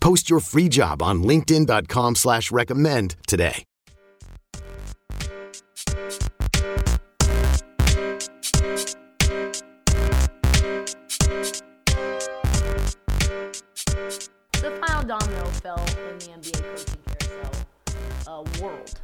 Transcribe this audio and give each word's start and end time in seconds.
Post 0.00 0.30
your 0.30 0.40
free 0.40 0.68
job 0.68 1.02
on 1.02 1.22
LinkedIn.com 1.22 2.14
slash 2.14 2.50
recommend 2.50 3.16
today. 3.26 3.64
The 14.52 14.70
final 14.86 15.04
domino 15.06 15.44
fell 15.62 15.78
in 15.78 16.18
the 16.18 16.26
NBA 16.28 16.62
coaching 16.62 16.98
carousel 17.06 17.52
uh, 18.26 18.60
world 18.62 19.00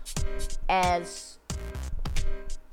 as 0.69 1.38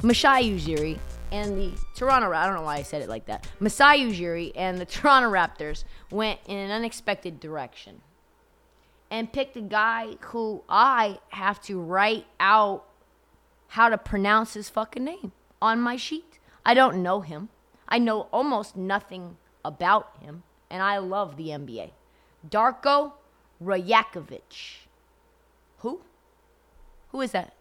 Masai 0.02 0.50
Ujiri 0.50 0.98
and 1.32 1.58
the 1.58 1.72
Toronto 1.96 2.32
I 2.32 2.46
don't 2.46 2.56
know 2.56 2.62
why 2.62 2.76
I 2.76 2.84
said 2.84 3.02
it 3.02 3.10
like 3.10 3.26
that. 3.26 3.48
Masai 3.60 4.06
Ujiri 4.06 4.54
and 4.56 4.78
the 4.78 4.86
Toronto 4.86 5.30
Raptors 5.30 5.84
went 6.10 6.40
in 6.48 6.58
an 6.58 6.72
unexpected 6.72 7.40
direction 7.40 8.02
and 9.14 9.32
picked 9.32 9.56
a 9.56 9.62
guy 9.62 10.16
who 10.22 10.64
I 10.68 11.20
have 11.30 11.62
to 11.66 11.80
write 11.80 12.26
out 12.40 12.84
how 13.68 13.90
to 13.90 13.96
pronounce 13.96 14.56
his 14.56 14.72
fucking 14.72 15.04
name 15.04 15.34
on 15.62 15.80
my 15.80 15.98
sheet. 15.98 16.40
I 16.66 16.74
don't 16.74 17.04
know 17.04 17.22
him. 17.22 17.50
I 17.88 18.00
know 18.00 18.22
almost 18.32 18.76
nothing 18.76 19.38
about 19.64 20.18
him, 20.20 20.42
and 20.68 20.82
I 20.82 20.98
love 20.98 21.38
the 21.38 21.50
NBA. 21.50 21.92
Darko 22.50 23.14
Rajakovic. 23.64 24.78
Who? 25.78 26.02
Who 27.10 27.22
is 27.22 27.34
that? 27.34 27.54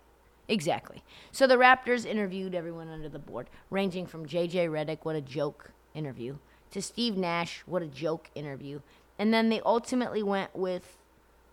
Exactly. 0.49 1.05
So 1.33 1.47
the 1.47 1.57
Raptors 1.57 2.07
interviewed 2.07 2.55
everyone 2.55 2.89
under 2.89 3.11
the 3.11 3.19
board, 3.19 3.51
ranging 3.69 4.07
from 4.07 4.25
JJ 4.25 4.71
Redick, 4.71 5.01
what 5.03 5.17
a 5.17 5.21
joke 5.21 5.73
interview, 5.93 6.37
to 6.71 6.81
Steve 6.81 7.19
Nash, 7.19 7.63
what 7.67 7.83
a 7.83 7.87
joke 7.87 8.31
interview. 8.35 8.81
And 9.19 9.35
then 9.35 9.51
they 9.51 9.61
ultimately 9.61 10.23
went 10.23 10.57
with 10.57 10.97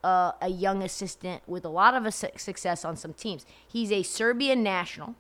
uh, 0.04 0.32
a 0.42 0.50
young 0.50 0.82
assistant 0.84 1.44
with 1.48 1.66
a 1.66 1.70
lot 1.70 1.94
of 1.94 2.14
su- 2.14 2.28
success 2.38 2.86
on 2.86 2.96
some 2.96 3.14
teams. 3.14 3.46
He's 3.68 3.92
a 3.92 4.04
Serbian 4.04 4.64
national. 4.64 5.16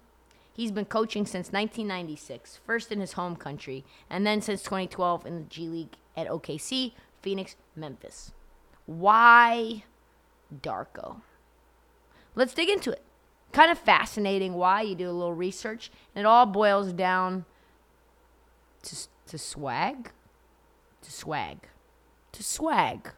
He's 0.54 0.72
been 0.72 0.86
coaching 0.86 1.26
since 1.26 1.52
1996, 1.52 2.60
first 2.66 2.92
in 2.92 3.00
his 3.00 3.14
home 3.14 3.36
country, 3.36 3.86
and 4.10 4.26
then 4.26 4.42
since 4.42 4.62
2012 4.64 5.26
in 5.26 5.36
the 5.36 5.44
G 5.44 5.68
League 5.68 5.96
at 6.18 6.28
OKC, 6.28 6.94
Phoenix, 7.22 7.56
Memphis. 7.76 8.34
Why 8.86 9.84
Darko? 10.54 11.22
Let's 12.36 12.54
dig 12.54 12.70
into 12.70 12.92
it. 12.92 13.02
Kind 13.52 13.72
of 13.72 13.78
fascinating 13.78 14.54
why 14.54 14.82
you 14.82 14.96
do 14.96 15.10
a 15.10 15.12
little 15.12 15.34
research, 15.34 15.92
and 16.14 16.24
it 16.24 16.26
all 16.26 16.46
boils 16.46 16.94
down 16.94 17.46
to, 18.84 18.96
to 19.28 19.38
swag, 19.38 20.12
to 21.02 21.12
swag, 21.12 21.68
to 22.32 22.44
swag. 22.44 23.12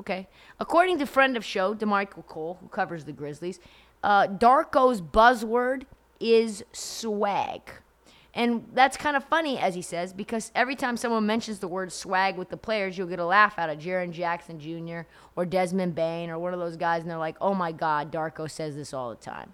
Okay. 0.00 0.28
According 0.58 0.98
to 0.98 1.06
friend 1.06 1.36
of 1.36 1.44
show, 1.44 1.74
Damichael 1.74 2.26
Cole, 2.26 2.56
who 2.62 2.68
covers 2.68 3.04
the 3.04 3.12
Grizzlies, 3.12 3.60
uh, 4.02 4.26
Darko's 4.28 5.02
buzzword 5.02 5.82
is 6.18 6.64
swag. 6.72 7.60
And 8.32 8.66
that's 8.72 8.96
kind 8.96 9.14
of 9.14 9.24
funny, 9.24 9.58
as 9.58 9.74
he 9.74 9.82
says, 9.82 10.14
because 10.14 10.52
every 10.54 10.74
time 10.74 10.96
someone 10.96 11.26
mentions 11.26 11.58
the 11.58 11.68
word 11.68 11.92
swag 11.92 12.38
with 12.38 12.48
the 12.48 12.56
players, 12.56 12.96
you'll 12.96 13.08
get 13.08 13.18
a 13.18 13.24
laugh 13.26 13.58
out 13.58 13.68
of 13.68 13.78
Jaren 13.78 14.10
Jackson 14.10 14.58
Jr. 14.58 15.00
or 15.36 15.44
Desmond 15.44 15.94
Bane 15.94 16.30
or 16.30 16.38
one 16.38 16.54
of 16.54 16.60
those 16.60 16.76
guys, 16.76 17.02
and 17.02 17.10
they're 17.10 17.18
like, 17.18 17.36
oh 17.38 17.54
my 17.54 17.70
God, 17.70 18.10
Darko 18.10 18.50
says 18.50 18.76
this 18.76 18.94
all 18.94 19.10
the 19.10 19.16
time. 19.16 19.52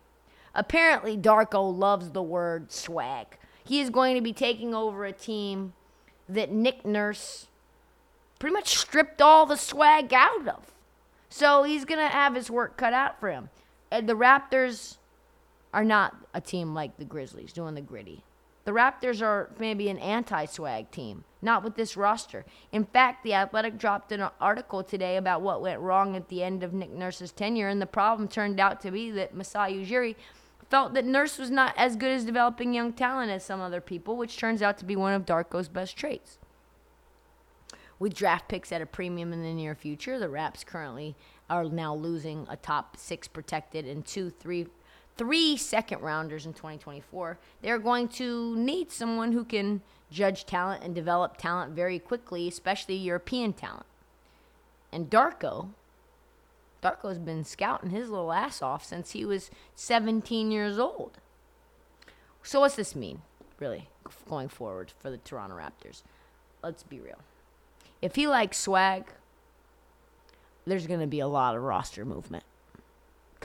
Apparently, 0.54 1.16
Darko 1.16 1.76
loves 1.76 2.10
the 2.10 2.22
word 2.22 2.70
swag. 2.70 3.38
He 3.64 3.80
is 3.80 3.90
going 3.90 4.14
to 4.14 4.20
be 4.20 4.32
taking 4.32 4.74
over 4.74 5.04
a 5.04 5.12
team 5.12 5.72
that 6.28 6.52
Nick 6.52 6.86
Nurse 6.86 7.48
pretty 8.38 8.54
much 8.54 8.76
stripped 8.76 9.22
all 9.22 9.46
the 9.46 9.56
swag 9.56 10.12
out 10.12 10.48
of. 10.48 10.72
So 11.28 11.62
he's 11.62 11.84
going 11.84 12.00
to 12.00 12.08
have 12.08 12.34
his 12.34 12.50
work 12.50 12.76
cut 12.76 12.92
out 12.92 13.18
for 13.20 13.30
him. 13.30 13.48
And 13.90 14.08
the 14.08 14.16
Raptors 14.16 14.96
are 15.72 15.84
not 15.84 16.16
a 16.34 16.40
team 16.40 16.74
like 16.74 16.96
the 16.96 17.04
Grizzlies 17.04 17.52
doing 17.52 17.74
the 17.74 17.80
gritty. 17.80 18.22
The 18.64 18.72
Raptors 18.72 19.22
are 19.22 19.50
maybe 19.60 19.88
an 19.88 19.98
anti 19.98 20.44
swag 20.46 20.90
team, 20.90 21.22
not 21.40 21.62
with 21.62 21.76
this 21.76 21.96
roster. 21.96 22.44
In 22.72 22.84
fact, 22.84 23.22
The 23.22 23.34
Athletic 23.34 23.78
dropped 23.78 24.10
an 24.10 24.28
article 24.40 24.82
today 24.82 25.16
about 25.16 25.40
what 25.40 25.62
went 25.62 25.80
wrong 25.80 26.16
at 26.16 26.28
the 26.28 26.42
end 26.42 26.64
of 26.64 26.72
Nick 26.72 26.90
Nurse's 26.90 27.30
tenure, 27.30 27.68
and 27.68 27.80
the 27.80 27.86
problem 27.86 28.26
turned 28.26 28.58
out 28.58 28.80
to 28.80 28.90
be 28.90 29.12
that 29.12 29.34
Masai 29.34 29.74
Ujiri 29.74 30.16
felt 30.68 30.94
that 30.94 31.04
Nurse 31.04 31.38
was 31.38 31.48
not 31.48 31.74
as 31.76 31.94
good 31.94 32.10
as 32.10 32.24
developing 32.24 32.74
young 32.74 32.92
talent 32.92 33.30
as 33.30 33.44
some 33.44 33.60
other 33.60 33.80
people, 33.80 34.16
which 34.16 34.36
turns 34.36 34.62
out 34.62 34.78
to 34.78 34.84
be 34.84 34.96
one 34.96 35.14
of 35.14 35.24
Darko's 35.24 35.68
best 35.68 35.96
traits. 35.96 36.38
With 37.98 38.14
draft 38.14 38.48
picks 38.48 38.72
at 38.72 38.82
a 38.82 38.86
premium 38.86 39.32
in 39.32 39.42
the 39.42 39.54
near 39.54 39.74
future, 39.74 40.18
the 40.18 40.28
Raps 40.28 40.64
currently 40.64 41.16
are 41.48 41.64
now 41.64 41.94
losing 41.94 42.46
a 42.50 42.56
top 42.56 42.96
six 42.96 43.26
protected 43.26 43.86
and 43.86 44.04
two, 44.04 44.28
three, 44.28 44.66
three 45.16 45.56
second 45.56 46.02
rounders 46.02 46.44
in 46.44 46.52
2024. 46.52 47.38
They're 47.62 47.78
going 47.78 48.08
to 48.08 48.54
need 48.56 48.92
someone 48.92 49.32
who 49.32 49.44
can 49.44 49.80
judge 50.10 50.44
talent 50.44 50.84
and 50.84 50.94
develop 50.94 51.38
talent 51.38 51.72
very 51.72 51.98
quickly, 51.98 52.46
especially 52.48 52.96
European 52.96 53.54
talent. 53.54 53.86
And 54.92 55.08
Darko, 55.08 55.70
Darko's 56.82 57.18
been 57.18 57.44
scouting 57.44 57.90
his 57.90 58.10
little 58.10 58.32
ass 58.32 58.60
off 58.60 58.84
since 58.84 59.12
he 59.12 59.24
was 59.24 59.50
17 59.74 60.50
years 60.50 60.78
old. 60.78 61.18
So 62.42 62.60
what's 62.60 62.76
this 62.76 62.94
mean, 62.94 63.22
really, 63.58 63.88
going 64.28 64.48
forward 64.48 64.92
for 64.98 65.10
the 65.10 65.16
Toronto 65.16 65.56
Raptors? 65.56 66.02
Let's 66.62 66.82
be 66.82 67.00
real. 67.00 67.18
If 68.02 68.14
he 68.14 68.26
likes 68.26 68.58
swag, 68.58 69.06
there's 70.66 70.86
going 70.86 71.00
to 71.00 71.06
be 71.06 71.20
a 71.20 71.28
lot 71.28 71.56
of 71.56 71.62
roster 71.62 72.04
movement 72.04 72.44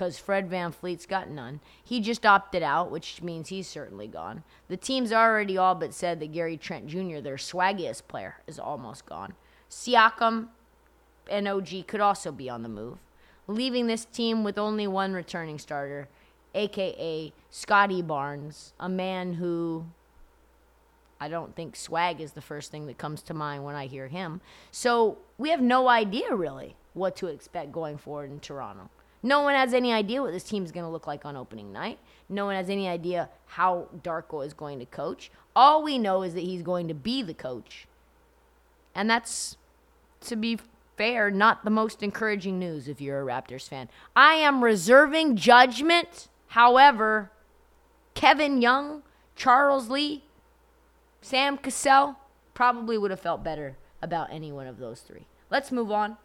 because 0.01 0.17
Fred 0.17 0.49
VanVleet's 0.49 1.05
got 1.05 1.29
none. 1.29 1.59
He 1.83 1.99
just 1.99 2.25
opted 2.25 2.63
out, 2.63 2.89
which 2.89 3.21
means 3.21 3.49
he's 3.49 3.67
certainly 3.67 4.07
gone. 4.07 4.43
The 4.67 4.77
team's 4.77 5.13
already 5.13 5.57
all 5.57 5.75
but 5.75 5.93
said 5.93 6.19
that 6.19 6.31
Gary 6.31 6.57
Trent 6.57 6.87
Jr., 6.87 7.19
their 7.19 7.35
swaggiest 7.35 8.07
player, 8.07 8.37
is 8.47 8.57
almost 8.57 9.05
gone. 9.05 9.33
Siakam 9.69 10.47
and 11.29 11.47
OG 11.47 11.87
could 11.87 12.01
also 12.01 12.31
be 12.31 12.49
on 12.49 12.63
the 12.63 12.69
move, 12.69 12.97
leaving 13.47 13.87
this 13.87 14.05
team 14.05 14.43
with 14.43 14.57
only 14.57 14.87
one 14.87 15.13
returning 15.13 15.59
starter, 15.59 16.07
aka 16.55 17.31
Scottie 17.49 18.01
Barnes, 18.01 18.73
a 18.79 18.89
man 18.89 19.33
who 19.33 19.85
I 21.21 21.27
don't 21.27 21.55
think 21.55 21.75
swag 21.75 22.19
is 22.19 22.31
the 22.31 22.41
first 22.41 22.71
thing 22.71 22.87
that 22.87 22.97
comes 22.97 23.21
to 23.23 23.35
mind 23.35 23.63
when 23.63 23.75
I 23.75 23.85
hear 23.85 24.07
him. 24.07 24.41
So 24.71 25.19
we 25.37 25.51
have 25.51 25.61
no 25.61 25.87
idea 25.87 26.33
really 26.33 26.75
what 26.93 27.15
to 27.17 27.27
expect 27.27 27.71
going 27.71 27.99
forward 27.99 28.31
in 28.31 28.39
Toronto. 28.39 28.89
No 29.21 29.43
one 29.43 29.53
has 29.53 29.75
any 29.75 29.93
idea 29.93 30.23
what 30.23 30.31
this 30.31 30.43
team 30.43 30.65
is 30.65 30.71
going 30.71 30.83
to 30.83 30.89
look 30.89 31.05
like 31.05 31.23
on 31.23 31.35
opening 31.37 31.71
night. 31.71 31.99
No 32.27 32.47
one 32.47 32.55
has 32.55 32.71
any 32.71 32.89
idea 32.89 33.29
how 33.45 33.87
Darko 34.03 34.43
is 34.43 34.55
going 34.55 34.79
to 34.79 34.85
coach. 34.85 35.29
All 35.55 35.83
we 35.83 35.99
know 35.99 36.23
is 36.23 36.33
that 36.33 36.41
he's 36.41 36.63
going 36.63 36.87
to 36.87 36.95
be 36.95 37.21
the 37.21 37.35
coach. 37.35 37.85
And 38.95 39.07
that's, 39.07 39.57
to 40.21 40.35
be 40.35 40.57
fair, 40.97 41.29
not 41.29 41.63
the 41.63 41.69
most 41.69 42.01
encouraging 42.01 42.57
news 42.57 42.87
if 42.87 42.99
you're 42.99 43.21
a 43.21 43.25
Raptors 43.31 43.69
fan. 43.69 43.89
I 44.15 44.33
am 44.33 44.63
reserving 44.63 45.35
judgment. 45.35 46.29
However, 46.47 47.31
Kevin 48.15 48.59
Young, 48.59 49.03
Charles 49.35 49.87
Lee, 49.87 50.23
Sam 51.21 51.57
Cassell 51.57 52.15
probably 52.53 52.97
would 52.97 53.11
have 53.11 53.19
felt 53.19 53.43
better 53.43 53.77
about 54.01 54.33
any 54.33 54.51
one 54.51 54.67
of 54.67 54.79
those 54.79 55.01
three. 55.01 55.27
Let's 55.51 55.71
move 55.71 55.91
on. 55.91 56.17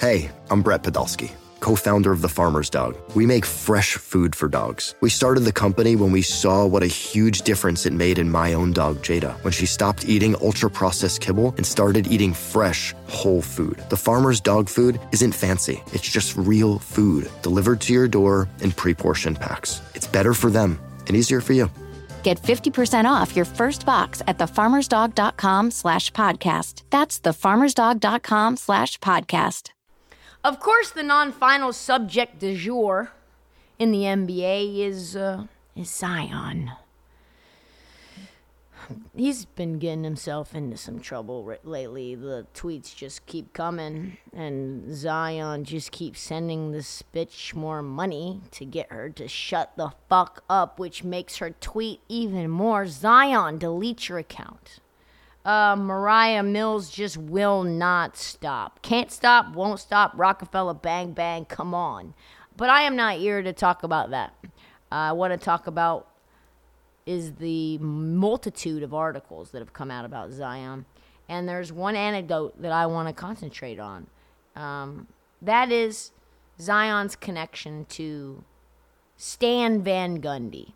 Hey, 0.00 0.30
I'm 0.50 0.62
Brett 0.62 0.82
Podolsky, 0.82 1.30
co 1.60 1.76
founder 1.76 2.12
of 2.12 2.22
The 2.22 2.28
Farmer's 2.28 2.70
Dog. 2.70 2.96
We 3.14 3.26
make 3.26 3.44
fresh 3.44 3.94
food 3.94 4.34
for 4.34 4.48
dogs. 4.48 4.94
We 5.00 5.10
started 5.10 5.40
the 5.40 5.52
company 5.52 5.96
when 5.96 6.12
we 6.12 6.22
saw 6.22 6.66
what 6.66 6.82
a 6.82 6.86
huge 6.86 7.42
difference 7.42 7.86
it 7.86 7.92
made 7.92 8.18
in 8.18 8.30
my 8.30 8.54
own 8.54 8.72
dog, 8.72 8.96
Jada, 8.98 9.32
when 9.44 9.52
she 9.52 9.66
stopped 9.66 10.08
eating 10.08 10.34
ultra 10.40 10.70
processed 10.70 11.20
kibble 11.20 11.54
and 11.56 11.66
started 11.66 12.06
eating 12.08 12.32
fresh, 12.32 12.94
whole 13.08 13.42
food. 13.42 13.84
The 13.90 13.96
Farmer's 13.96 14.40
Dog 14.40 14.68
food 14.68 14.98
isn't 15.12 15.32
fancy, 15.32 15.82
it's 15.92 16.08
just 16.08 16.36
real 16.36 16.78
food 16.78 17.30
delivered 17.42 17.80
to 17.82 17.92
your 17.92 18.08
door 18.08 18.48
in 18.60 18.72
pre 18.72 18.94
portioned 18.94 19.38
packs. 19.38 19.82
It's 19.94 20.06
better 20.06 20.32
for 20.34 20.50
them 20.50 20.80
and 21.06 21.16
easier 21.16 21.40
for 21.40 21.52
you. 21.52 21.70
Get 22.26 22.42
50% 22.42 23.04
off 23.04 23.36
your 23.36 23.44
first 23.44 23.86
box 23.86 24.20
at 24.26 24.36
thefarmersdog.com 24.38 25.70
slash 25.70 26.10
podcast. 26.10 26.82
That's 26.90 27.20
thefarmersdog.com 27.20 28.56
slash 28.56 28.98
podcast. 28.98 29.70
Of 30.42 30.58
course, 30.58 30.90
the 30.90 31.04
non-final 31.04 31.72
subject 31.72 32.40
du 32.40 32.56
jour 32.56 33.12
in 33.78 33.92
the 33.92 34.00
NBA 34.00 34.80
is 34.80 35.14
uh, 35.14 35.44
is 35.76 35.88
Zion. 35.88 36.72
He's 39.14 39.44
been 39.44 39.78
getting 39.78 40.04
himself 40.04 40.54
into 40.54 40.76
some 40.76 41.00
trouble 41.00 41.44
r- 41.48 41.58
lately. 41.64 42.14
The 42.14 42.46
tweets 42.54 42.94
just 42.94 43.26
keep 43.26 43.52
coming, 43.52 44.18
and 44.32 44.94
Zion 44.94 45.64
just 45.64 45.92
keeps 45.92 46.20
sending 46.20 46.72
this 46.72 47.02
bitch 47.14 47.54
more 47.54 47.82
money 47.82 48.40
to 48.52 48.64
get 48.64 48.92
her 48.92 49.08
to 49.10 49.28
shut 49.28 49.76
the 49.76 49.92
fuck 50.08 50.44
up, 50.48 50.78
which 50.78 51.04
makes 51.04 51.36
her 51.38 51.50
tweet 51.50 52.00
even 52.08 52.50
more. 52.50 52.86
Zion, 52.86 53.58
delete 53.58 54.08
your 54.08 54.18
account 54.18 54.80
uh, 55.46 55.76
Moriah 55.76 56.42
Mills 56.42 56.90
just 56.90 57.16
will 57.16 57.62
not 57.62 58.16
stop. 58.16 58.82
Can't 58.82 59.12
stop, 59.12 59.54
won't 59.54 59.78
stop. 59.78 60.12
Rockefeller 60.16 60.74
Bang 60.74 61.12
Bang, 61.12 61.44
come 61.44 61.72
on. 61.72 62.14
But 62.56 62.68
I 62.68 62.82
am 62.82 62.96
not 62.96 63.18
here 63.18 63.40
to 63.42 63.52
talk 63.52 63.84
about 63.84 64.10
that. 64.10 64.34
Uh, 64.44 64.48
I 64.90 65.12
want 65.12 65.32
to 65.32 65.38
talk 65.38 65.68
about 65.68 66.08
is 67.06 67.34
the 67.34 67.78
multitude 67.78 68.82
of 68.82 68.92
articles 68.92 69.52
that 69.52 69.60
have 69.60 69.72
come 69.72 69.90
out 69.90 70.04
about 70.04 70.32
Zion. 70.32 70.84
And 71.28 71.48
there's 71.48 71.72
one 71.72 71.96
anecdote 71.96 72.60
that 72.60 72.72
I 72.72 72.86
want 72.86 73.08
to 73.08 73.14
concentrate 73.14 73.78
on. 73.78 74.08
Um, 74.54 75.06
that 75.40 75.70
is 75.70 76.10
Zion's 76.60 77.16
connection 77.16 77.84
to 77.90 78.44
Stan 79.16 79.82
Van 79.82 80.20
Gundy, 80.20 80.72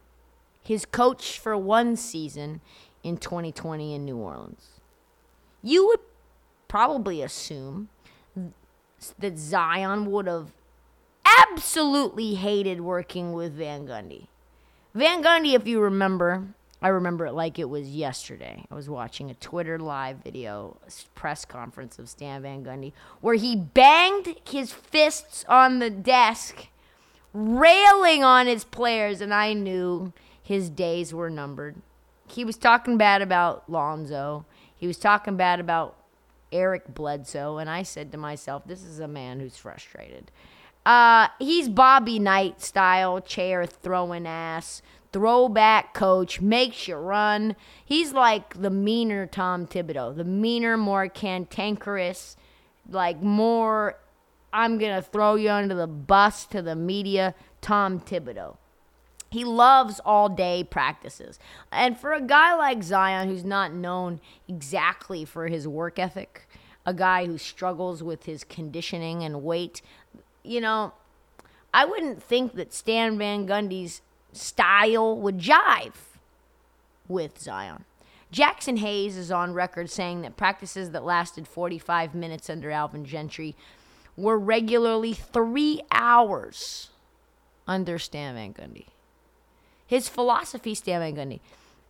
his 0.62 0.84
coach 0.86 1.38
for 1.38 1.56
one 1.56 1.96
season 1.96 2.60
in 3.02 3.16
2020 3.16 3.94
in 3.94 4.04
New 4.04 4.16
Orleans. 4.16 4.80
You 5.62 5.86
would 5.88 6.00
probably 6.68 7.22
assume 7.22 7.88
that 9.18 9.38
Zion 9.38 10.10
would 10.10 10.26
have 10.26 10.52
absolutely 11.24 12.34
hated 12.34 12.80
working 12.80 13.32
with 13.32 13.54
Van 13.54 13.86
Gundy. 13.86 14.26
Van 14.94 15.22
Gundy, 15.22 15.54
if 15.54 15.66
you 15.66 15.80
remember, 15.80 16.48
I 16.82 16.88
remember 16.88 17.26
it 17.26 17.32
like 17.32 17.58
it 17.58 17.68
was 17.68 17.88
yesterday. 17.88 18.64
I 18.70 18.74
was 18.74 18.88
watching 18.88 19.30
a 19.30 19.34
Twitter 19.34 19.78
live 19.78 20.18
video, 20.18 20.78
press 21.14 21.44
conference 21.44 21.98
of 21.98 22.08
Stan 22.08 22.42
Van 22.42 22.64
Gundy, 22.64 22.92
where 23.20 23.36
he 23.36 23.54
banged 23.54 24.36
his 24.48 24.72
fists 24.72 25.44
on 25.48 25.78
the 25.78 25.90
desk, 25.90 26.68
railing 27.32 28.24
on 28.24 28.46
his 28.46 28.64
players, 28.64 29.20
and 29.20 29.32
I 29.32 29.52
knew 29.52 30.12
his 30.42 30.68
days 30.70 31.14
were 31.14 31.30
numbered 31.30 31.76
he 32.32 32.44
was 32.44 32.56
talking 32.56 32.96
bad 32.96 33.22
about 33.22 33.68
Lonzo. 33.68 34.44
He 34.76 34.86
was 34.86 34.98
talking 34.98 35.36
bad 35.36 35.60
about 35.60 35.96
Eric 36.52 36.94
Bledsoe, 36.94 37.58
and 37.58 37.68
I 37.68 37.82
said 37.82 38.12
to 38.12 38.18
myself, 38.18 38.62
"This 38.66 38.82
is 38.82 39.00
a 39.00 39.08
man 39.08 39.40
who's 39.40 39.56
frustrated." 39.56 40.30
Uh, 40.84 41.28
he's 41.38 41.68
Bobby 41.68 42.18
Knight 42.18 42.60
style, 42.62 43.20
chair 43.20 43.66
throwing 43.66 44.26
ass, 44.26 44.82
throwback 45.12 45.92
coach, 45.94 46.40
makes 46.40 46.88
you 46.88 46.96
run. 46.96 47.54
He's 47.84 48.12
like 48.12 48.60
the 48.60 48.70
meaner 48.70 49.26
Tom 49.26 49.66
Thibodeau, 49.66 50.16
the 50.16 50.24
meaner, 50.24 50.76
more 50.76 51.08
cantankerous, 51.08 52.36
like 52.88 53.22
more. 53.22 53.98
I'm 54.52 54.78
gonna 54.78 55.02
throw 55.02 55.36
you 55.36 55.50
under 55.50 55.74
the 55.74 55.86
bus 55.86 56.46
to 56.46 56.62
the 56.62 56.74
media, 56.74 57.34
Tom 57.60 58.00
Thibodeau. 58.00 58.56
He 59.30 59.44
loves 59.44 60.00
all 60.04 60.28
day 60.28 60.64
practices. 60.64 61.38
And 61.70 61.96
for 61.96 62.12
a 62.12 62.20
guy 62.20 62.54
like 62.56 62.82
Zion, 62.82 63.28
who's 63.28 63.44
not 63.44 63.72
known 63.72 64.20
exactly 64.48 65.24
for 65.24 65.46
his 65.46 65.68
work 65.68 66.00
ethic, 66.00 66.48
a 66.84 66.92
guy 66.92 67.26
who 67.26 67.38
struggles 67.38 68.02
with 68.02 68.24
his 68.24 68.42
conditioning 68.42 69.22
and 69.22 69.44
weight, 69.44 69.82
you 70.42 70.60
know, 70.60 70.92
I 71.72 71.84
wouldn't 71.84 72.22
think 72.22 72.54
that 72.54 72.72
Stan 72.72 73.18
Van 73.18 73.46
Gundy's 73.46 74.02
style 74.32 75.16
would 75.16 75.38
jive 75.38 75.94
with 77.08 77.38
Zion. 77.40 77.84
Jaxson 78.32 78.78
Hayes 78.78 79.16
is 79.16 79.32
on 79.32 79.54
record 79.54 79.90
saying 79.90 80.22
that 80.22 80.36
practices 80.36 80.90
that 80.90 81.04
lasted 81.04 81.48
45 81.48 82.14
minutes 82.14 82.48
under 82.48 82.70
Alvin 82.70 83.04
Gentry 83.04 83.56
were 84.16 84.38
regularly 84.38 85.12
three 85.14 85.80
hours 85.90 86.90
under 87.66 87.98
Stan 87.98 88.34
Van 88.34 88.54
Gundy. 88.54 88.86
His 89.86 90.08
philosophy, 90.08 90.74
Stan 90.74 91.00
Van 91.00 91.16
Gundy, 91.16 91.40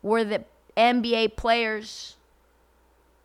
were 0.02 0.24
that 0.24 0.46
NBA 0.76 1.36
players, 1.36 2.16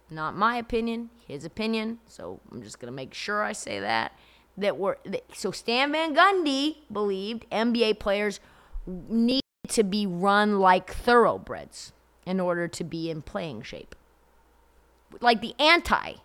not 0.10 0.36
my 0.36 0.58
opinion, 0.58 1.10
his 1.26 1.46
opinion, 1.46 2.00
so 2.08 2.42
I'm 2.52 2.62
just 2.62 2.80
going 2.80 2.92
to 2.92 2.96
make 2.96 3.14
sure 3.14 3.44
I 3.44 3.54
say 3.54 3.80
that, 3.80 4.12
that 4.58 4.78
were, 4.78 4.98
that, 5.06 5.24
so 5.34 5.52
Stan 5.52 5.92
Van 5.92 6.16
Gundy 6.16 6.78
believed 6.92 7.46
NBA 7.52 8.00
players 8.00 8.40
need 8.88 9.42
to 9.70 9.84
be 9.84 10.06
run 10.06 10.60
like 10.60 10.92
thoroughbreds 10.92 11.92
in 12.26 12.40
order 12.40 12.68
to 12.68 12.84
be 12.84 13.10
in 13.10 13.22
playing 13.22 13.62
shape. 13.62 13.96
Like 15.22 15.42
the 15.42 15.56
anti 15.60 16.16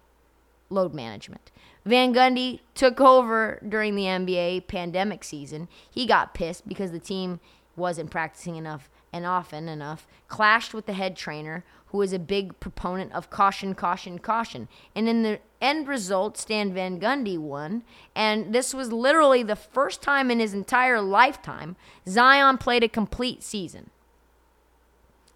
load 0.68 0.94
management. 0.94 1.50
Van 1.84 2.14
Gundy 2.14 2.60
took 2.74 3.00
over 3.00 3.60
during 3.66 3.96
the 3.96 4.04
NBA 4.04 4.66
pandemic 4.68 5.24
season. 5.24 5.68
He 5.90 6.06
got 6.06 6.34
pissed 6.34 6.68
because 6.68 6.92
the 6.92 6.98
team 6.98 7.40
wasn't 7.76 8.10
practicing 8.10 8.56
enough 8.56 8.90
and 9.12 9.26
often 9.26 9.68
enough, 9.68 10.06
clashed 10.28 10.72
with 10.72 10.86
the 10.86 10.92
head 10.92 11.16
trainer, 11.16 11.64
who 11.86 11.98
was 11.98 12.12
a 12.12 12.18
big 12.18 12.58
proponent 12.60 13.12
of 13.12 13.30
caution, 13.30 13.74
caution, 13.74 14.18
caution. 14.18 14.68
And 14.94 15.08
in 15.08 15.22
the 15.22 15.40
end 15.60 15.88
result, 15.88 16.38
Stan 16.38 16.72
Van 16.72 17.00
Gundy 17.00 17.38
won. 17.38 17.82
And 18.14 18.54
this 18.54 18.74
was 18.74 18.92
literally 18.92 19.42
the 19.42 19.56
first 19.56 20.02
time 20.02 20.30
in 20.30 20.40
his 20.40 20.54
entire 20.54 21.00
lifetime 21.00 21.76
Zion 22.08 22.58
played 22.58 22.82
a 22.82 22.88
complete 22.88 23.42
season. 23.42 23.90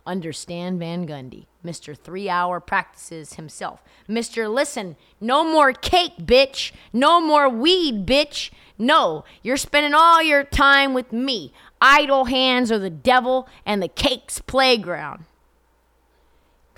Understand 0.06 0.78
Van 0.78 1.06
Gundy, 1.06 1.46
Mr. 1.64 1.96
Three 1.96 2.28
Hour 2.28 2.60
Practices 2.60 3.34
himself. 3.34 3.82
Mr. 4.08 4.52
Listen, 4.52 4.96
no 5.18 5.50
more 5.50 5.72
cake, 5.72 6.18
bitch. 6.18 6.72
No 6.92 7.22
more 7.22 7.48
weed, 7.48 8.04
bitch. 8.06 8.50
No, 8.76 9.24
you're 9.42 9.56
spending 9.56 9.94
all 9.94 10.22
your 10.22 10.44
time 10.44 10.92
with 10.92 11.10
me. 11.10 11.54
Idle 11.80 12.26
hands 12.26 12.70
are 12.70 12.78
the 12.78 12.90
devil 12.90 13.48
and 13.64 13.82
the 13.82 13.88
cake's 13.88 14.40
playground. 14.40 15.24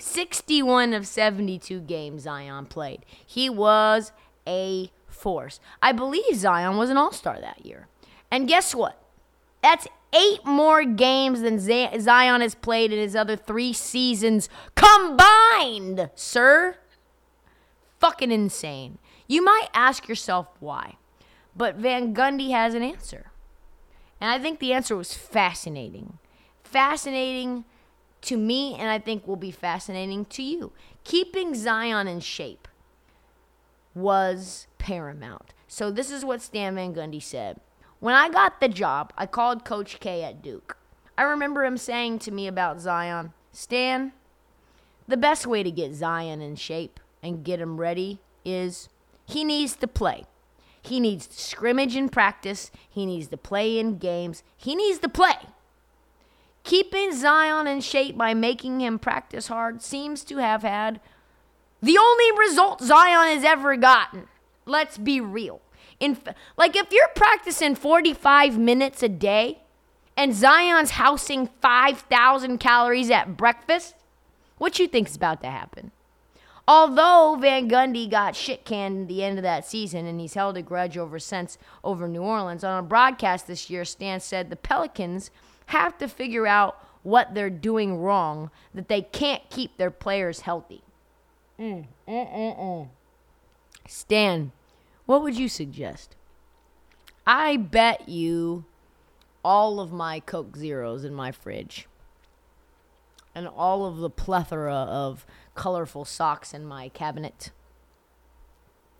61 0.06 0.92
of 0.94 1.06
72 1.06 1.80
games 1.80 2.22
Zion 2.22 2.66
played. 2.66 3.04
He 3.24 3.50
was 3.50 4.12
a 4.46 4.90
force. 5.06 5.60
I 5.82 5.92
believe 5.92 6.34
Zion 6.34 6.76
was 6.76 6.90
an 6.90 6.96
all 6.96 7.12
star 7.12 7.40
that 7.40 7.66
year. 7.66 7.88
And 8.30 8.48
guess 8.48 8.74
what? 8.74 9.02
That's 9.62 9.88
eight 10.14 10.44
more 10.44 10.84
games 10.84 11.40
than 11.42 11.58
Zion 11.58 12.40
has 12.40 12.54
played 12.54 12.92
in 12.92 12.98
his 12.98 13.16
other 13.16 13.36
three 13.36 13.72
seasons 13.72 14.48
combined, 14.74 16.10
sir. 16.14 16.76
Fucking 17.98 18.30
insane. 18.30 18.98
You 19.26 19.44
might 19.44 19.68
ask 19.74 20.08
yourself 20.08 20.46
why, 20.60 20.96
but 21.56 21.76
Van 21.76 22.14
Gundy 22.14 22.50
has 22.50 22.74
an 22.74 22.82
answer. 22.82 23.32
And 24.20 24.30
I 24.30 24.38
think 24.38 24.60
the 24.60 24.72
answer 24.72 24.96
was 24.96 25.12
fascinating. 25.14 26.18
Fascinating 26.62 27.64
to 28.26 28.36
me, 28.36 28.74
and 28.74 28.88
I 28.88 28.98
think 28.98 29.26
will 29.26 29.36
be 29.36 29.50
fascinating 29.50 30.24
to 30.26 30.42
you. 30.42 30.72
Keeping 31.04 31.54
Zion 31.54 32.06
in 32.06 32.20
shape 32.20 32.68
was 33.94 34.66
paramount. 34.78 35.54
So, 35.68 35.90
this 35.90 36.10
is 36.10 36.24
what 36.24 36.42
Stan 36.42 36.74
Van 36.74 36.94
Gundy 36.94 37.22
said 37.22 37.60
When 38.00 38.14
I 38.14 38.28
got 38.28 38.60
the 38.60 38.68
job, 38.68 39.12
I 39.16 39.26
called 39.26 39.64
Coach 39.64 39.98
K 40.00 40.22
at 40.22 40.42
Duke. 40.42 40.76
I 41.18 41.22
remember 41.22 41.64
him 41.64 41.76
saying 41.76 42.18
to 42.20 42.30
me 42.30 42.46
about 42.46 42.80
Zion, 42.80 43.32
Stan, 43.52 44.12
the 45.08 45.16
best 45.16 45.46
way 45.46 45.62
to 45.62 45.70
get 45.70 45.94
Zion 45.94 46.42
in 46.42 46.56
shape 46.56 47.00
and 47.22 47.44
get 47.44 47.60
him 47.60 47.78
ready 47.78 48.20
is 48.44 48.88
he 49.24 49.44
needs 49.44 49.76
to 49.76 49.88
play. 49.88 50.24
He 50.82 51.00
needs 51.00 51.26
to 51.26 51.40
scrimmage 51.40 51.96
in 51.96 52.08
practice. 52.08 52.70
He 52.88 53.06
needs 53.06 53.28
to 53.28 53.36
play 53.36 53.78
in 53.78 53.98
games. 53.98 54.42
He 54.56 54.74
needs 54.74 54.98
to 55.00 55.08
play. 55.08 55.45
Keeping 56.66 57.12
Zion 57.12 57.68
in 57.68 57.80
shape 57.80 58.18
by 58.18 58.34
making 58.34 58.80
him 58.80 58.98
practice 58.98 59.46
hard 59.46 59.82
seems 59.82 60.24
to 60.24 60.38
have 60.38 60.62
had 60.62 61.00
the 61.80 61.96
only 61.96 62.36
result 62.36 62.80
Zion 62.80 63.36
has 63.36 63.44
ever 63.44 63.76
gotten. 63.76 64.26
Let's 64.64 64.98
be 64.98 65.20
real. 65.20 65.60
In 66.00 66.18
like 66.56 66.74
if 66.74 66.90
you're 66.90 67.06
practicing 67.14 67.76
45 67.76 68.58
minutes 68.58 69.00
a 69.04 69.08
day 69.08 69.62
and 70.16 70.34
Zion's 70.34 70.90
housing 70.90 71.50
5,000 71.62 72.58
calories 72.58 73.12
at 73.12 73.36
breakfast, 73.36 73.94
what 74.58 74.80
you 74.80 74.88
think 74.88 75.06
is 75.06 75.14
about 75.14 75.42
to 75.42 75.48
happen? 75.48 75.92
Although 76.66 77.38
Van 77.40 77.70
Gundy 77.70 78.10
got 78.10 78.34
shit 78.34 78.64
canned 78.64 79.02
at 79.02 79.08
the 79.08 79.22
end 79.22 79.38
of 79.38 79.44
that 79.44 79.64
season 79.64 80.04
and 80.04 80.20
he's 80.20 80.34
held 80.34 80.56
a 80.56 80.62
grudge 80.62 80.98
over 80.98 81.20
since 81.20 81.58
over 81.84 82.08
New 82.08 82.22
Orleans, 82.22 82.64
on 82.64 82.82
a 82.82 82.86
broadcast 82.86 83.46
this 83.46 83.70
year, 83.70 83.84
Stan 83.84 84.18
said 84.18 84.50
the 84.50 84.56
Pelicans 84.56 85.30
have 85.66 85.98
to 85.98 86.08
figure 86.08 86.46
out 86.46 86.78
what 87.02 87.34
they're 87.34 87.50
doing 87.50 87.98
wrong, 87.98 88.50
that 88.74 88.88
they 88.88 89.02
can't 89.02 89.48
keep 89.50 89.76
their 89.76 89.90
players 89.90 90.40
healthy. 90.40 90.82
Mm, 91.58 91.86
mm, 92.08 92.34
mm, 92.34 92.58
mm. 92.58 92.88
Stan, 93.86 94.52
what 95.06 95.22
would 95.22 95.36
you 95.36 95.48
suggest? 95.48 96.16
I 97.26 97.56
bet 97.56 98.08
you 98.08 98.64
all 99.44 99.78
of 99.80 99.92
my 99.92 100.20
Coke 100.20 100.56
Zeros 100.56 101.04
in 101.04 101.14
my 101.14 101.30
fridge 101.30 101.86
and 103.34 103.46
all 103.46 103.84
of 103.84 103.98
the 103.98 104.10
plethora 104.10 104.74
of 104.74 105.26
colorful 105.54 106.04
socks 106.04 106.52
in 106.52 106.66
my 106.66 106.88
cabinet 106.88 107.50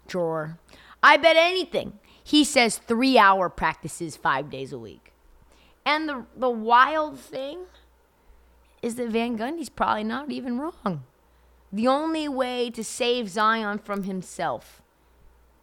drawer. 0.06 0.58
I 1.02 1.16
bet 1.16 1.36
anything. 1.36 1.98
He 2.22 2.44
says 2.44 2.78
three 2.78 3.18
hour 3.18 3.48
practices 3.48 4.16
five 4.16 4.50
days 4.50 4.72
a 4.72 4.78
week. 4.78 5.12
And 5.86 6.08
the, 6.08 6.26
the 6.36 6.50
wild 6.50 7.18
thing 7.18 7.60
is 8.82 8.96
that 8.96 9.08
Van 9.08 9.36
Gundy's 9.38 9.68
probably 9.68 10.02
not 10.02 10.30
even 10.32 10.58
wrong. 10.58 11.04
The 11.72 11.86
only 11.86 12.28
way 12.28 12.70
to 12.70 12.82
save 12.82 13.28
Zion 13.28 13.78
from 13.78 14.02
himself, 14.02 14.82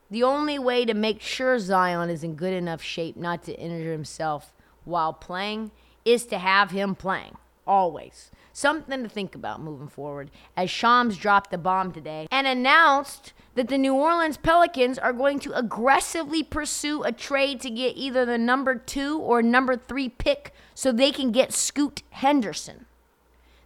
the 0.10 0.24
only 0.24 0.58
way 0.58 0.86
to 0.86 0.94
make 0.94 1.22
sure 1.22 1.60
Zion 1.60 2.10
is 2.10 2.24
in 2.24 2.36
good 2.36 2.53
enough 2.53 2.82
shape 2.82 3.18
not 3.18 3.44
to 3.44 3.60
injure 3.60 3.92
himself 3.92 4.53
while 4.86 5.12
playing, 5.13 5.72
is 6.06 6.25
to 6.27 6.38
have 6.38 6.72
him 6.72 6.96
playing. 6.96 7.38
Always. 7.65 8.29
Something 8.51 9.03
to 9.03 9.10
think 9.10 9.36
about 9.36 9.62
moving 9.62 9.88
forward. 9.88 10.29
As 10.55 10.70
Shams 10.70 11.17
dropped 11.17 11.50
the 11.50 11.58
bomb 11.58 11.91
today 11.91 12.27
and 12.29 12.46
announced 12.46 13.34
that 13.55 13.70
the 13.70 13.77
New 13.77 13.93
Orleans 13.93 14.38
Pelicans 14.38 14.98
are 14.98 15.13
going 15.13 15.39
to 15.39 15.58
aggressively 15.58 16.43
pursue 16.43 17.03
a 17.03 17.12
trade 17.12 17.62
to 17.62 17.70
get 17.70 17.96
either 17.96 18.25
the 18.25 18.38
number 18.38 18.75
two 18.75 19.20
or 19.20 19.41
number 19.41 19.77
three 19.77 20.10
pick 20.10 20.53
so 20.75 20.91
they 20.91 21.12
can 21.12 21.32
get 21.32 21.53
Scoot 21.53 22.03
Henderson. 22.10 22.86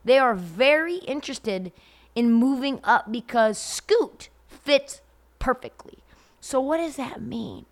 They 0.06 0.20
are 0.20 0.36
very 0.36 0.98
interested 0.98 1.72
in 2.16 2.32
moving 2.32 2.80
up 2.84 3.12
because 3.12 3.58
Scoot 3.58 4.30
fits 4.48 5.02
perfectly. 5.40 6.00
So, 6.40 6.62
what 6.62 6.78
does 6.78 6.96
that 6.96 7.22
mean? 7.22 7.66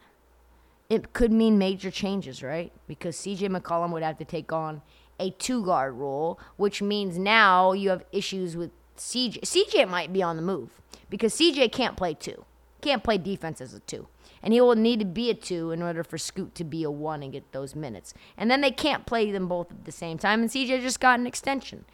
It 0.90 1.14
could 1.14 1.32
mean 1.32 1.58
major 1.58 1.90
changes, 1.90 2.44
right? 2.44 2.72
Because 2.88 3.16
CJ 3.16 3.50
McCollum 3.50 3.92
would 3.92 4.04
have 4.04 4.18
to 4.18 4.26
take 4.26 4.52
on 4.52 4.82
a 5.20 5.32
two 5.32 5.64
guard 5.64 5.96
role, 5.96 6.40
which 6.58 6.82
means 6.82 7.18
now 7.18 7.74
you 7.74 7.90
have 7.90 8.04
issues 8.12 8.56
with 8.56 8.72
CJ. 8.98 9.42
CJ 9.42 9.88
might 9.88 10.14
be 10.14 10.22
on 10.22 10.36
the 10.36 10.42
move 10.42 10.82
because 11.10 11.34
CJ 11.36 11.72
can't 11.72 11.98
play 11.98 12.14
two, 12.14 12.46
can't 12.82 13.04
play 13.04 13.18
defense 13.18 13.62
as 13.62 13.74
a 13.74 13.80
two. 13.82 14.08
And 14.44 14.54
he 14.54 14.62
will 14.62 14.76
need 14.76 15.00
to 15.00 15.06
be 15.06 15.32
a 15.32 15.34
two 15.34 15.72
in 15.72 15.82
order 15.82 16.04
for 16.04 16.20
Scoot 16.20 16.54
to 16.56 16.64
be 16.64 16.84
a 16.84 16.92
one 16.92 17.24
and 17.24 17.32
get 17.32 17.52
those 17.52 17.76
minutes. 17.76 18.14
And 18.38 18.52
then 18.52 18.62
they 18.62 18.70
can't 18.70 19.08
play 19.08 19.32
them 19.32 19.48
both 19.48 19.72
at 19.72 19.86
the 19.86 19.92
same 19.92 20.20
time. 20.20 20.42
And 20.42 20.52
CJ 20.52 20.82
just 20.82 21.00
got 21.00 21.20
an 21.20 21.26
extension. 21.26 21.86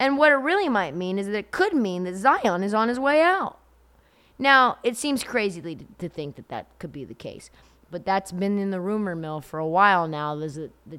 And 0.00 0.18
what 0.18 0.32
it 0.32 0.36
really 0.36 0.68
might 0.68 0.96
mean 0.96 1.16
is 1.16 1.26
that 1.26 1.36
it 1.36 1.52
could 1.52 1.74
mean 1.74 2.02
that 2.02 2.16
Zion 2.16 2.64
is 2.64 2.74
on 2.74 2.88
his 2.88 2.98
way 2.98 3.22
out. 3.22 3.60
Now, 4.36 4.78
it 4.82 4.96
seems 4.96 5.22
crazy 5.22 5.60
to, 5.60 6.08
think 6.08 6.34
that 6.34 6.48
that 6.48 6.76
could 6.80 6.92
be 6.92 7.04
the 7.04 7.14
case. 7.14 7.50
But 7.88 8.04
that's 8.04 8.32
been 8.32 8.58
in 8.58 8.72
the 8.72 8.80
rumor 8.80 9.14
mill 9.14 9.40
for 9.40 9.60
a 9.60 9.66
while 9.66 10.08
now. 10.08 10.34
There's 10.34 10.56
the 10.56 10.98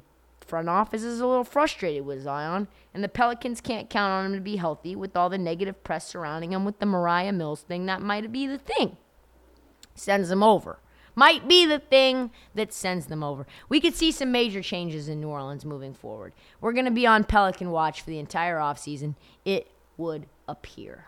front 0.54 0.68
office 0.68 1.02
is 1.02 1.18
a 1.18 1.26
little 1.26 1.42
frustrated 1.42 2.06
with 2.06 2.22
Zion, 2.22 2.68
and 2.94 3.02
the 3.02 3.08
Pelicans 3.08 3.60
can't 3.60 3.90
count 3.90 4.12
on 4.12 4.26
him 4.26 4.34
to 4.34 4.40
be 4.40 4.54
healthy 4.54 4.94
with 4.94 5.16
all 5.16 5.28
the 5.28 5.36
negative 5.36 5.82
press 5.82 6.06
surrounding 6.06 6.52
him 6.52 6.64
with 6.64 6.78
the 6.78 6.86
Moriah 6.86 7.32
Mills 7.32 7.62
thing. 7.62 7.86
That 7.86 8.00
might 8.00 8.30
be 8.30 8.46
the 8.46 8.58
thing. 8.58 8.96
Sends 9.96 10.28
them 10.28 10.44
over. 10.44 10.78
Might 11.16 11.48
be 11.48 11.66
the 11.66 11.80
thing 11.80 12.30
that 12.54 12.72
sends 12.72 13.06
them 13.06 13.24
over. 13.24 13.48
We 13.68 13.80
could 13.80 13.96
see 13.96 14.12
some 14.12 14.30
major 14.30 14.62
changes 14.62 15.08
in 15.08 15.20
New 15.20 15.26
Orleans 15.26 15.64
moving 15.64 15.92
forward. 15.92 16.34
We're 16.60 16.72
going 16.72 16.84
to 16.84 16.92
be 16.92 17.04
on 17.04 17.24
Pelican 17.24 17.72
watch 17.72 18.02
for 18.02 18.10
the 18.10 18.20
entire 18.20 18.58
offseason. 18.58 19.16
It 19.44 19.72
would 19.96 20.26
appear. 20.46 21.06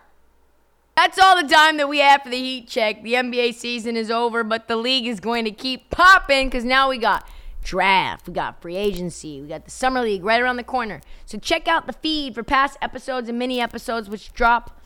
That's 0.96 1.20
all 1.20 1.40
the 1.40 1.48
time 1.48 1.76
that 1.76 1.88
we 1.88 2.00
have 2.00 2.22
for 2.24 2.30
the 2.30 2.36
heat 2.36 2.66
check. 2.66 3.04
The 3.04 3.12
NBA 3.12 3.54
season 3.54 3.96
is 3.96 4.10
over, 4.10 4.42
but 4.42 4.66
the 4.66 4.74
league 4.74 5.06
is 5.06 5.20
going 5.20 5.44
to 5.44 5.52
keep 5.52 5.90
popping 5.90 6.48
because 6.48 6.64
now 6.64 6.88
we 6.88 6.98
got 6.98 7.28
draft, 7.66 8.28
we 8.28 8.32
got 8.32 8.62
free 8.62 8.76
agency, 8.76 9.42
we 9.42 9.48
got 9.48 9.64
the 9.64 9.70
summer 9.70 10.00
league 10.00 10.24
right 10.24 10.40
around 10.40 10.56
the 10.56 10.64
corner. 10.64 11.00
So 11.24 11.36
check 11.36 11.66
out 11.66 11.86
the 11.86 11.92
feed 11.92 12.34
for 12.34 12.44
past 12.44 12.78
episodes 12.80 13.28
and 13.28 13.38
mini 13.38 13.60
episodes, 13.60 14.08
which 14.08 14.32
drop 14.32 14.80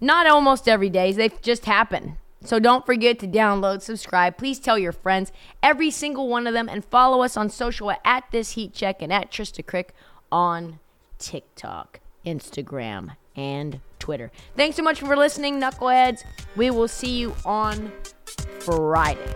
not 0.00 0.26
almost 0.26 0.68
every 0.68 0.90
day. 0.90 1.10
They 1.12 1.30
just 1.40 1.64
happen. 1.64 2.18
So 2.42 2.58
don't 2.58 2.84
forget 2.84 3.18
to 3.20 3.26
download, 3.26 3.80
subscribe. 3.80 4.36
Please 4.36 4.60
tell 4.60 4.78
your 4.78 4.92
friends, 4.92 5.32
every 5.62 5.90
single 5.90 6.28
one 6.28 6.46
of 6.46 6.52
them, 6.52 6.68
and 6.68 6.84
follow 6.84 7.22
us 7.22 7.36
on 7.36 7.48
social 7.48 7.90
at 8.04 8.24
this 8.30 8.52
heat 8.52 8.74
check 8.74 9.00
and 9.00 9.10
at 9.12 9.32
Trysta 9.32 9.64
Krick 9.64 9.88
on 10.30 10.78
TikTok, 11.18 12.00
Instagram, 12.26 13.16
and 13.34 13.80
Twitter. 13.98 14.30
Thanks 14.54 14.76
so 14.76 14.82
much 14.82 15.00
for 15.00 15.16
listening, 15.16 15.58
knuckleheads. 15.58 16.22
We 16.54 16.70
will 16.70 16.88
see 16.88 17.16
you 17.16 17.34
on 17.46 17.90
Friday. 18.60 19.34